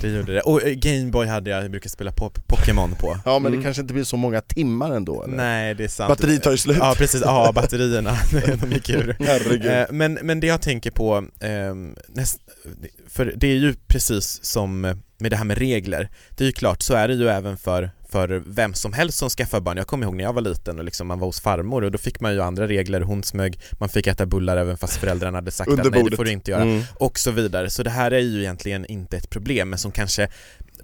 [0.00, 0.40] Det gjorde det.
[0.40, 3.18] Och eh, Gameboy hade jag, jag brukade spela pop- Pokémon på.
[3.24, 3.58] ja men Mm.
[3.60, 5.36] det kanske inte blir så många timmar ändå eller?
[5.36, 6.08] Nej, det är sant.
[6.08, 6.76] Batteriet tar ju slut.
[6.80, 7.20] Ja, precis.
[7.24, 8.16] Ja, batterierna,
[8.62, 9.16] de gick ur.
[9.20, 9.66] Herregud.
[9.66, 11.94] Eh, Men, men det jag tänker på, ehm,
[13.08, 16.82] för det är ju precis som med det här med regler, det är ju klart,
[16.82, 19.76] så är det ju även för, för vem som helst som skaffar barn.
[19.76, 21.98] Jag kommer ihåg när jag var liten och liksom man var hos farmor och då
[21.98, 25.50] fick man ju andra regler, hon smög, man fick äta bullar även fast föräldrarna hade
[25.50, 26.82] sagt att nej det får du inte göra Mm.
[26.94, 27.70] och så vidare.
[27.70, 30.28] Så det här är ju egentligen inte ett problem men som kanske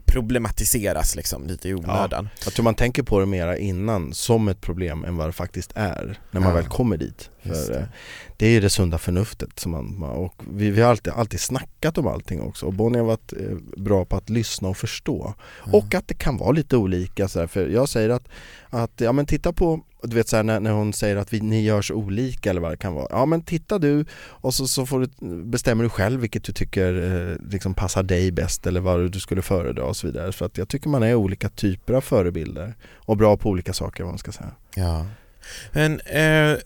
[0.06, 2.28] problematiseras liksom lite i onödan.
[2.34, 5.32] Ja, jag tror man tänker på det mera innan som ett problem än vad det
[5.32, 6.56] faktiskt är när man Ja.
[6.56, 7.30] väl kommer dit.
[7.44, 7.78] För det.
[7.78, 7.88] det.
[8.36, 11.98] det är ju det sunda förnuftet som man, och vi, vi har alltid, alltid snackat
[11.98, 15.34] om allting också och Bonnie har varit eh, bra på att lyssna och förstå.
[15.56, 18.28] Och att det kan vara lite olika så här, för jag säger att,
[18.70, 21.40] att ja men titta på, du vet så här, när, när hon säger att vi,
[21.40, 23.06] ni gör så olika eller vad det kan vara.
[23.10, 26.94] Ja men titta du och så, så får du, bestämmer du själv vilket du tycker
[27.02, 30.32] eh, liksom passar dig bäst eller vad du skulle föredra och så vidare.
[30.32, 34.02] För att jag tycker man är olika typer av förebilder och bra på olika saker
[34.02, 34.50] vad man ska säga.
[34.74, 35.06] Ja.
[35.72, 36.58] Men eh,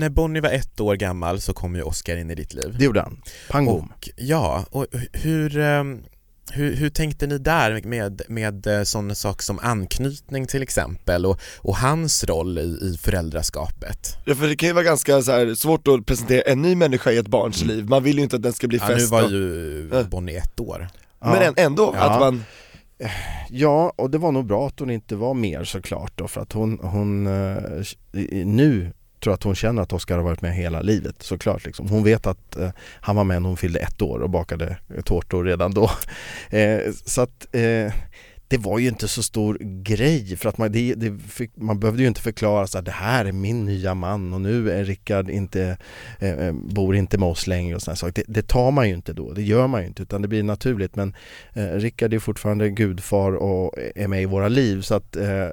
[0.00, 2.74] när Bonnie var ett år gammal så kom ju Oscar in i ditt liv.
[2.78, 3.20] Det gjorde han.
[3.50, 3.68] Pang.
[3.68, 6.02] Och, ja, och hur, ehm,
[6.52, 11.40] hur, hur tänkte ni där med, med eh, sådana saker som anknytning till exempel och,
[11.58, 14.16] och hans roll i, i föräldraskapet?
[14.26, 17.10] Ja för det kan ju vara ganska så här, svårt att presentera en ny människa
[17.10, 19.28] i ett barns liv, man vill ju inte att den ska bli Ja, nu var
[19.28, 20.02] ju Ja.
[20.02, 20.88] Bonnie ett år.
[21.20, 22.10] Men än- ändå, Ja.
[22.10, 22.44] att man
[23.50, 26.52] Ja, och det var nog bra att hon inte var mer såklart då för att
[26.52, 27.62] hon, hon eh,
[28.44, 31.88] nu tror att hon känner att Oskar har varit med hela livet såklart liksom.
[31.88, 35.44] Hon vet att eh, han var med när hon fyllde ett år och bakade tårtor
[35.44, 35.90] redan då.
[36.50, 37.92] Eh, så att eh,
[38.50, 42.02] det var ju inte så stor grej för att man, det, det fick, man behövde
[42.02, 45.30] ju inte förklara så att det här är min nya man och nu är Rickard
[45.30, 45.76] inte,
[46.18, 48.12] eh, eh, bor inte med oss längre och sådana saker.
[48.12, 50.42] Det, det tar man ju inte då, det gör man ju inte utan det blir
[50.42, 51.14] naturligt men
[51.52, 55.48] eh, Rickard är fortfarande gudfar och är med i våra liv så att eh,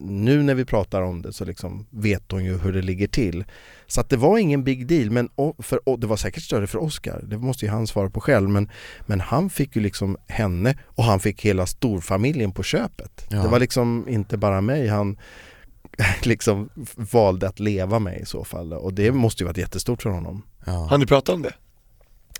[0.00, 3.44] nu när vi pratar om det så liksom vet hon ju hur det ligger till.
[3.92, 5.28] Så att det var ingen big deal men
[5.58, 8.48] för, och det var säkert större för Oscar, det måste ju han svara på själv
[8.48, 8.70] men,
[9.06, 13.26] men han fick ju liksom henne och han fick hela storfamiljen på köpet.
[13.30, 13.42] Ja.
[13.42, 15.18] Det var liksom inte bara mig han
[16.22, 20.10] liksom valde att leva med i så fall och det måste ju varit jättestort för
[20.10, 20.42] honom.
[20.64, 20.72] Ja.
[20.72, 21.54] Har ni pratat om det?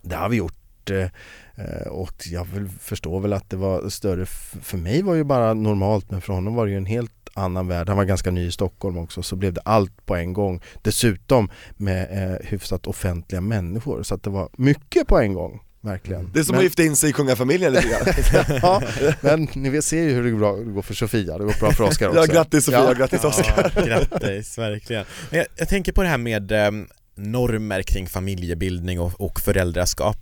[0.02, 1.08] Det har vi gjort eh,
[1.54, 2.46] eh, och jag
[2.80, 4.26] förstår väl att det var större,
[4.62, 7.21] för mig var det ju bara normalt men för honom var det ju en helt
[7.34, 7.88] annan värld.
[7.88, 10.60] Han var ganska ny i Stockholm också så blev det allt på en gång.
[10.82, 15.60] Dessutom med eh, hyfsat offentliga människor så att det var mycket på en gång.
[15.84, 16.30] Verkligen.
[16.32, 18.82] Det är som Men- att gifta in sig i kungafamiljen lite grann ja,
[19.20, 21.70] men ni ser ju hur det går, bra, det går för Sofia, det går bra
[21.72, 22.20] för Oskar också.
[22.20, 22.92] Ja grattis Sofia, Ja.
[22.92, 25.04] grattis Oskar Ja, grattis, verkligen.
[25.30, 30.16] Men jag, jag tänker på det här med ehm, normer kring familjebildning och, och föräldraskap.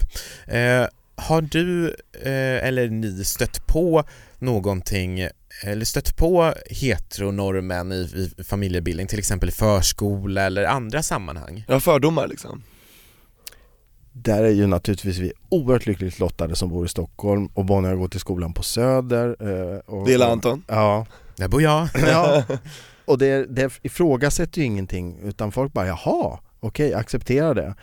[0.47, 1.89] Eh, har du
[2.23, 4.05] eh, eller ni stött på
[4.39, 5.29] någonting
[5.63, 7.97] eller stött på heteronormen i,
[8.39, 11.65] i familjebildning, till exempel i förskola eller andra sammanhang?
[11.69, 12.63] Har fördomar liksom
[14.13, 17.97] Där är ju naturligtvis vi oerhört lyckligt lottade som bor i Stockholm och Bonnie har
[17.97, 19.37] gått i skolan på Söder.
[19.41, 21.89] eh, Och, Det gillar Anton Ja, Där bor jag.
[21.95, 22.43] ja.
[23.05, 27.75] och det, det ifrågasätter ju ingenting utan folk bara jaha, okej, acceptera det.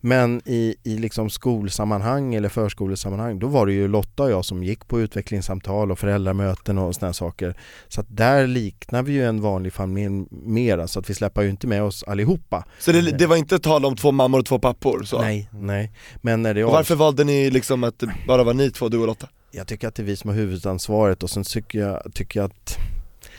[0.00, 4.64] Men i, i liksom skolsammanhang eller förskolesammanhang då var det ju Lotta och jag som
[4.64, 7.56] gick på utvecklingssamtal och föräldramöten och sådana saker.
[7.88, 11.50] Så att där liknar vi ju en vanlig familj mera så att vi släpper ju
[11.50, 12.64] inte med oss allihopa.
[12.78, 15.20] Så det, det var inte tal om två mammor och två pappor så?
[15.20, 15.92] Nej, nej.
[16.22, 18.98] Men när det Och varför valde ni liksom att det bara var ni två, du
[18.98, 19.28] och Lotta?
[19.50, 22.46] Jag tycker att det är vi som har huvudansvaret och sen tycker jag, tycker jag
[22.46, 22.78] att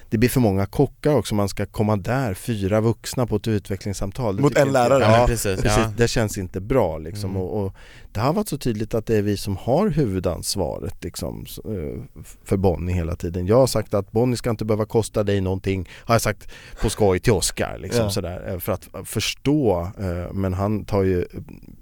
[0.09, 4.39] det blir för många kockar också, man ska komma där, fyra vuxna på ett utvecklingssamtal
[4.39, 5.03] Mot en inte- lärare?
[5.03, 5.91] Ja, Ja, precis, precis, ja.
[5.97, 7.41] det känns inte bra liksom Mm.
[7.41, 7.73] och, och
[8.11, 12.57] det har varit så tydligt att det är vi som har huvudansvaret liksom, eh, för
[12.57, 13.47] Bonnie hela tiden.
[13.47, 16.89] Jag har sagt att Bonnie ska inte behöva kosta dig någonting, har jag sagt på
[16.89, 18.09] skoj till Oscar liksom Ja.
[18.09, 21.25] sådär, eh, för att förstå, eh, men han tar ju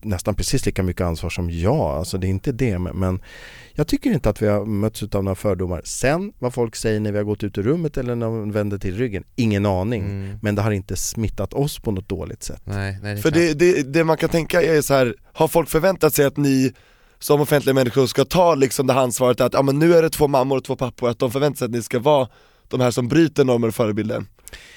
[0.02, 3.20] nästan precis lika mycket ansvar som jag, alltså det är inte det men, men
[3.76, 5.82] jag tycker inte att vi har mötts av några fördomar.
[5.84, 8.78] Sen vad folk säger när vi har gått ut ur rummet eller när de vänder
[8.78, 10.04] till ryggen, ingen aning.
[10.04, 10.40] Mm.
[10.42, 12.62] Men det har inte smittat oss på något dåligt sätt.
[12.64, 15.70] Nej, nej, det För det, det, det man kan tänka är så här, har folk
[15.70, 16.74] förväntat sig att ni
[17.20, 20.10] som offentliga människor ska ta liksom det här ansvaret att ja, men nu är det
[20.10, 22.28] två mammor och två pappor, att de förväntar sig att ni ska vara
[22.68, 24.24] de här som bryter normer och förebilder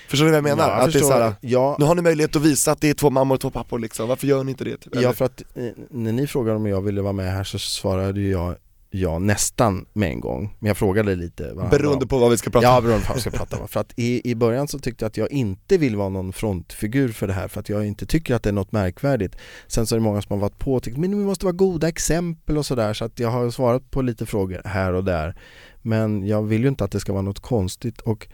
[0.08, 0.68] Förstår ni vad jag menar?
[0.68, 1.08] Ja, jag att det är förstår.
[1.08, 3.40] så här, ja, nu har ni möjlighet att visa att det är två mammor och
[3.40, 4.76] två pappor liksom, varför gör ni inte det?
[4.76, 4.94] Typ?
[4.94, 8.20] ja, för att eh, när ni frågade om jag ville vara med här så svarade
[8.20, 8.56] ju jag
[8.90, 10.56] ja nästan med en gång.
[10.58, 13.12] Men jag frågade lite vad Beroende på vad vi ska prata Ja, om beroende på
[13.12, 13.68] vad vi ska prata om.
[13.68, 17.08] För att i, i början så tyckte jag att jag inte vill vara någon frontfigur
[17.08, 19.36] för det här för att jag inte tycker att det är något märkvärdigt.
[19.66, 21.56] Sen så är det många som har varit på och tyckt men vi måste vara
[21.56, 25.36] goda exempel och sådär så att jag har svarat på lite frågor här och där.
[25.82, 28.28] Men jag vill ju inte att det ska vara något konstigt och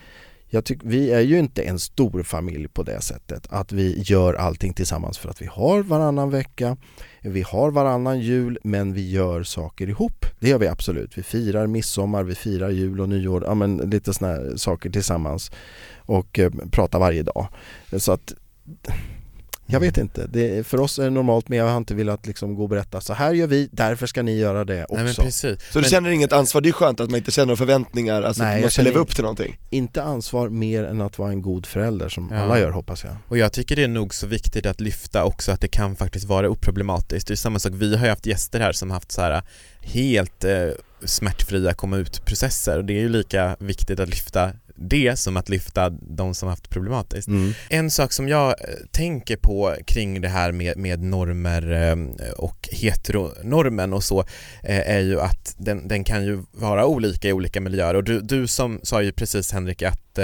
[0.54, 4.34] jag tycker, vi är ju inte en stor familj på det sättet att vi gör
[4.34, 6.76] allting tillsammans för att vi har varannan vecka,
[7.24, 10.26] vi har varannan jul men vi gör saker ihop.
[10.38, 11.18] Det gör vi absolut.
[11.18, 15.50] Vi firar midsommar, vi firar jul och nyår, ja men lite sådana saker tillsammans
[15.96, 17.48] och eh, pratar varje dag.
[17.98, 18.34] Så att
[19.66, 22.54] jag vet inte, det, för oss är det normalt men jag har inte velat liksom
[22.54, 24.94] gå och berätta så här gör vi, därför ska ni göra det också.
[24.94, 25.40] Nej men precis.
[25.40, 28.22] Så du Men- känner inget ansvar, det är skönt att man inte känner några förväntningar,
[28.22, 31.30] alltså Nej, att man ska leva upp till någonting Inte ansvar mer än att vara
[31.30, 32.38] en god förälder som Ja.
[32.38, 33.16] alla gör hoppas jag.
[33.28, 36.24] Och jag tycker det är nog så viktigt att lyfta också att det kan faktiskt
[36.26, 37.28] vara oproblematiskt.
[37.28, 39.42] Det är samma sak, vi har ju haft gäster här som haft så här
[39.80, 40.68] helt eh,
[41.04, 45.90] smärtfria komma ut-processer och det är ju lika viktigt att lyfta det som att lyfta
[45.90, 47.28] de som haft problematiskt.
[47.28, 47.52] Mm.
[47.70, 48.54] En sak som jag eh,
[48.90, 54.20] tänker på kring det här med, med normer eh, och heteronormen och så
[54.62, 58.20] eh, är ju att den, den kan ju vara olika i olika miljöer och du,
[58.20, 60.18] du som sa ju precis Henrik att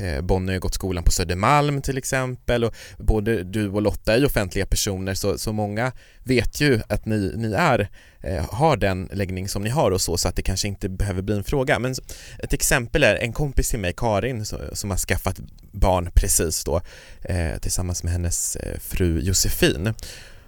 [0.00, 4.18] Eh, Bonnie har gått skolan på Södermalm till exempel och både du och Lotta är
[4.18, 5.92] ju offentliga personer så, så många
[6.24, 7.88] vet ju att ni, ni är,
[8.20, 11.22] eh, har den läggning som ni har och så så att det kanske inte behöver
[11.22, 11.78] bli en fråga.
[11.78, 11.94] Men
[12.38, 15.40] ett exempel är en kompis till mig, Karin, som har skaffat
[15.72, 16.80] barn precis då
[17.22, 19.94] eh, tillsammans med hennes fru Josefin.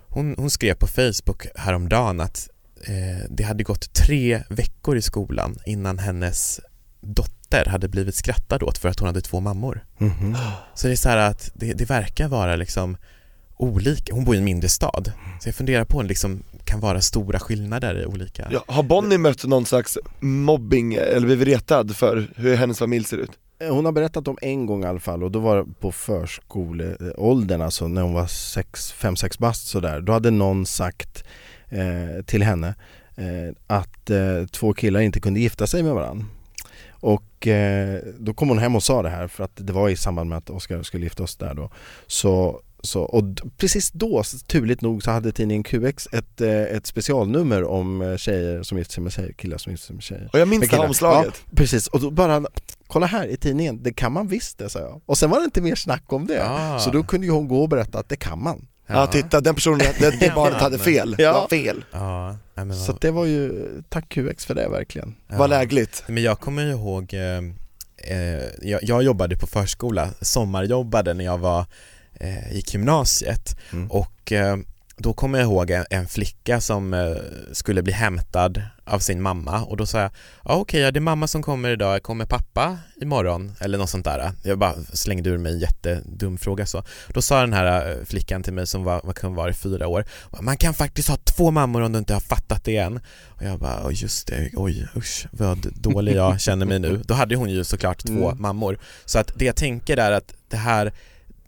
[0.09, 2.49] Hon, hon skrev på Facebook häromdagen att
[3.29, 6.61] det hade gått tre veckor i skolan innan hennes
[7.01, 9.85] dotter hade blivit skrattad åt för att hon hade två mammor.
[9.99, 10.37] Mhm.
[10.75, 12.97] Så det är så här att det, det verkar vara liksom
[13.57, 15.13] olika, hon bor i en mindre stad.
[15.41, 18.49] Så jag funderar på om det liksom kan vara stora skillnader i olika...
[18.51, 23.17] ja, Har Bonnie mött någon slags mobbing eller blivit retad för hur hennes familj ser
[23.17, 23.31] ut?
[23.61, 25.93] Eh, Hon har berättat om en gång i alla fall och då var det på
[25.93, 30.01] förskoleåldern alltså när hon var 5-6 bast sådär.
[30.01, 31.25] Då hade någon sagt
[31.69, 32.75] eh, till henne
[33.17, 36.27] eh, att eh, två killar inte kunde gifta sig med varandra.
[37.03, 39.97] Och eh, då kom hon hem och sa det här för att det var i
[39.97, 41.71] samband med att Oskar skulle gifta oss där då.
[42.07, 43.25] Så, så, och
[43.57, 48.63] precis då, turligt nog, så hade tidningen QX ett, eh, ett specialnummer om eh, tjejer
[48.63, 50.31] som gifter sig med tjejer, killar som gifter sig med tjejer.
[50.33, 51.43] Och jag minns det här omslaget.
[51.45, 52.45] Ja, precis, och då bara,
[52.87, 55.01] kolla här i tidningen, det kan man visst det sa jag.
[55.07, 56.45] Och sen var det inte mer snack om det.
[56.45, 56.79] Ah.
[56.79, 58.67] Så då kunde ju hon gå och berätta att det kan man.
[58.87, 61.27] Ja, titta den personen, det, det barnet hade fel, Ja.
[61.29, 61.85] det var fel.
[61.93, 65.15] Ja, nej, men, Så att det var ju, tack QX för det verkligen.
[65.29, 65.37] ja.
[65.39, 66.05] Vad lägligt.
[66.07, 67.39] Men jag kommer ihåg, eh,
[68.17, 71.65] eh, jag, jag jobbade på förskola, sommarjobbade när jag var,
[72.15, 73.91] eh, gick gymnasiet Mm.
[73.91, 74.57] och eh,
[74.97, 77.17] då kommer jag ihåg en, en flicka som eh,
[77.53, 80.11] skulle bli hämtad av sin mamma och då sa jag
[80.45, 83.53] ja okej, ja, det är mamma som kommer idag, kommer pappa imorgon?
[83.61, 84.33] Eller något sånt där.
[84.43, 86.85] Jag bara slängde ur mig en jättedum fråga så.
[87.15, 89.87] Då sa den här eh, flickan till mig som var, vad kan vara i fyra
[89.89, 90.05] år,
[90.41, 92.97] man kan faktiskt ha två mammor om du inte har fattat det än.
[93.29, 97.03] Och jag bara, "Oj, just det, oj usch vad dålig jag känner mig nu.
[97.05, 98.43] Då hade hon ju såklart två Mm.
[98.43, 98.79] mammor.
[99.05, 100.93] Så att det jag tänker är att det här,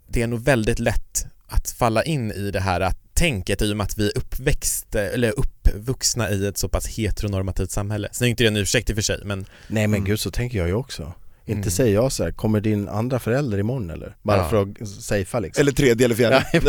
[0.08, 3.77] det är nog väldigt lätt att falla in i det här att tänket i och
[3.77, 8.09] med att vi är uppväxt, eller uppvuxna i ett så pass heteronormativt samhälle.
[8.12, 10.05] Sen är inte det en ursäkt i och för sig men Nej men Mm.
[10.05, 11.12] gud så tänker jag ju också.
[11.46, 11.70] Inte Mm.
[11.70, 14.16] säger jag så här, kommer din andra förälder imorgon eller?
[14.22, 14.48] Bara Ja.
[14.48, 15.61] för att safea liksom.
[15.61, 16.46] Eller tredje eller fjärde.
[16.53, 16.61] Ja.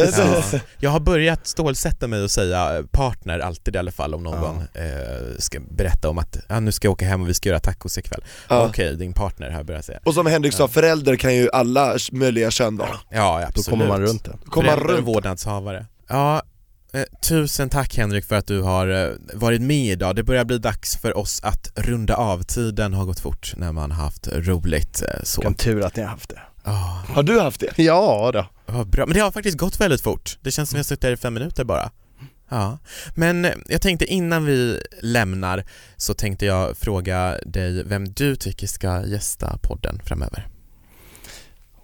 [0.52, 0.60] Ja.
[0.80, 4.58] Jag har börjat stålsätta mig och säga eh, partner alltid i alla fall om någon
[4.74, 7.60] eh, ska berätta om att ja, nu ska jag åka hem och vi ska göra
[7.60, 8.24] tacos ikväll.
[8.50, 8.66] Ja.
[8.70, 10.00] Okej, din partner har jag börjat säga.
[10.04, 13.00] Och som Henrik sa, förälder kan ju alla möjliga kön vara.
[13.10, 13.68] Ja, Då absolut.
[13.70, 14.32] kommer man runt det.
[14.46, 15.86] Kommer man Förälder och runt vårdnadshavare.
[16.08, 16.42] Ja,
[16.94, 20.16] eh, tusen tack Henrik för att du har eh, varit med idag.
[20.16, 22.44] Det börjar bli dags för oss att runda av.
[22.44, 25.02] Tiden har gått fort när man har haft roligt.
[25.02, 25.42] eh, Så.
[25.42, 26.42] Vilken tur att ni har haft det.
[26.64, 27.78] Ja, Har du haft det?
[27.84, 28.46] Ja då.
[28.74, 29.06] vad bra.
[29.06, 30.38] Men det har faktiskt gått väldigt fort.
[30.42, 31.92] Det känns som jag har suttit där i fem minuter bara.
[32.50, 32.78] Ja,
[33.16, 35.64] men jag tänkte innan vi lämnar
[35.98, 40.48] så tänkte jag fråga dig vem du tycker ska gästa podden framöver.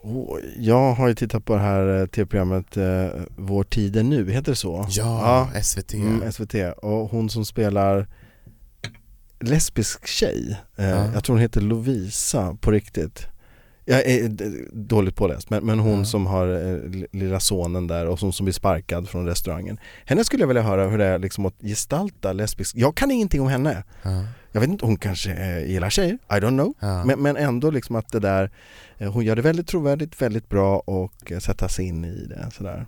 [0.04, 4.32] Oh, jag har ju tittat på det här eh, tv-programmet eh, Vår tid är nu,
[4.32, 4.86] heter det så?
[4.90, 5.94] Ja, SVT.
[5.94, 8.08] Mm, SVT, och hon som spelar
[9.40, 11.14] lesbisk tjej, eh, Ja.
[11.14, 13.28] jag tror hon heter Lovisa på riktigt
[13.92, 14.30] Jag är
[14.74, 16.06] dåligt påläst, men, men hon Ja.
[16.06, 19.80] som har eh, li- lilla sonen där och som, som blir sparkad från restaurangen.
[20.06, 23.42] Henne skulle jag vilja höra hur det är liksom att gestalta lesbisk, jag kan ingenting
[23.42, 23.84] om henne.
[24.04, 26.74] Ja, Jag vet inte, hon kanske eh, gillar tjejer, I don't know.
[26.80, 27.06] Ja.
[27.06, 28.52] men, men ändå liksom att det där,
[28.98, 32.52] eh, hon gör det väldigt trovärdigt, väldigt bra och eh, sätta sig in i det
[32.54, 32.86] sådär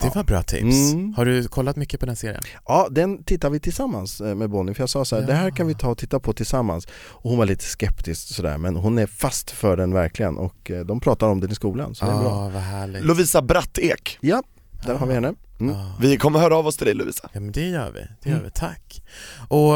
[0.00, 0.92] Det var bra tips.
[0.92, 1.14] Mm.
[1.14, 2.42] Har du kollat mycket på den serien?
[2.66, 5.26] Ja, den tittar vi tillsammans eh, med Bonnie för jag sa så här, Ja.
[5.28, 8.58] det här kan vi ta och titta på tillsammans och hon var lite skeptisk sådär
[8.58, 11.94] men hon är fast för den verkligen och eh, de pratar om den i skolan
[11.94, 13.04] så det är bra Ja, vad härligt.
[13.04, 14.18] Lovisa Brattek.
[14.20, 14.42] Ja,
[14.86, 15.74] där har vi henne mm.
[15.74, 15.96] Ja.
[16.00, 17.30] Vi kommer höra av oss till dig Lovisa.
[17.32, 18.44] Ja men det gör vi, det gör Mm.
[18.44, 19.02] vi, tack.
[19.48, 19.72] Och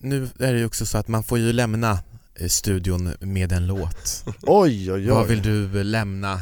[0.00, 1.98] nu är det ju också så att man får ju lämna
[2.40, 4.24] eh, studion med en låt.
[4.42, 6.40] Oj oj oj, Vad vill du lämna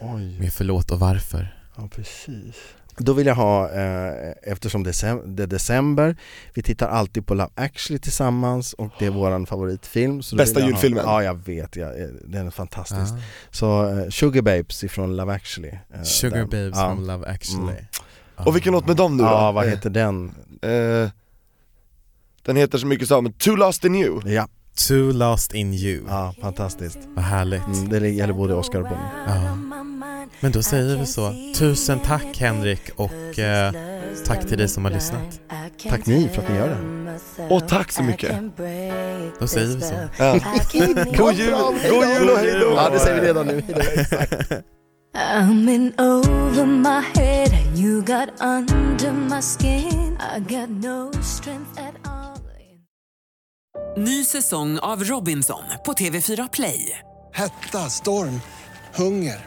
[0.00, 0.40] oj.
[0.40, 1.54] med förlåt och varför?
[1.80, 2.56] Ja precis
[2.96, 6.16] Då vill jag ha, eh, eftersom det är, december,
[6.54, 11.04] vi tittar alltid på Love actually tillsammans och det är våran favoritfilm Bästa julfilmen.
[11.04, 13.12] Ha, ja jag vet, jag, eh, den är fantastisk.
[13.14, 13.18] Ah.
[13.50, 15.72] Så eh, Sugar Babes ifrån Love actually.
[15.94, 16.48] eh, Sugar den.
[16.48, 16.90] Babes ja.
[16.94, 17.72] from Love actually.
[17.72, 17.84] Mm.
[18.46, 19.28] Och vilken låt med dem nu då?
[19.28, 20.34] Ja, vad heter den?
[20.62, 21.10] eh,
[22.42, 24.48] Den heter så mycket som Too Lost In You Ja,
[24.88, 26.04] Too lost in you.
[26.08, 26.98] ja fantastiskt.
[27.16, 27.66] Vad härligt.
[27.66, 29.10] Mm, det gäller både Oscar och Bonnie.
[29.26, 29.58] Ja.
[30.40, 31.34] Men då säger vi så.
[31.56, 33.72] Tusen tack Henrik och eh,
[34.26, 35.40] tack till dig som har lyssnat.
[35.88, 37.54] Tack ni för att ni gör det.
[37.54, 38.36] Och tack så mycket
[39.38, 39.94] Då säger vi så.
[40.18, 40.32] ja.
[41.16, 41.54] God jul,
[41.90, 42.72] god jul och hejdå!
[42.76, 43.62] Ja det säger vi redan nu.
[45.16, 50.18] I'm in over my head and you got under my skin.
[50.36, 52.28] I got no strength at all.
[53.96, 56.98] Ny säsong av Robinson på TV4 Play.
[57.34, 58.40] Hetta, storm,
[58.94, 59.46] hunger.